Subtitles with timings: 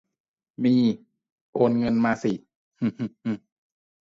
[0.63, 0.75] มี
[1.53, 2.33] โอนเงินมาสิ
[2.79, 3.31] หึหึหึ